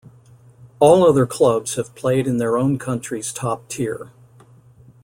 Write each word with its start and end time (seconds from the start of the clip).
All 0.79 1.05
other 1.05 1.27
clubs 1.27 1.75
have 1.75 1.93
played 1.93 2.25
in 2.25 2.37
their 2.37 2.57
own 2.57 2.79
country's 2.79 3.31
top 3.31 3.67
tier. 3.67 4.09